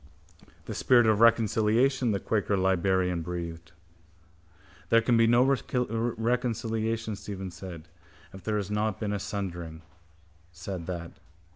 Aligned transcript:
—The 0.65 0.73
spirit 0.73 1.05
of 1.05 1.19
reconciliation, 1.19 2.09
the 2.09 2.19
quaker 2.19 2.57
librarian 2.57 3.21
breathed. 3.21 3.71
—There 4.89 4.99
can 5.03 5.15
be 5.15 5.27
no 5.27 5.43
reconciliation, 5.43 7.15
Stephen 7.15 7.51
said, 7.51 7.87
if 8.33 8.43
there 8.43 8.57
has 8.57 8.71
not 8.71 8.99
been 8.99 9.13
a 9.13 9.19
sundering. 9.19 9.83
Said 10.51 10.87
that. 10.87 11.11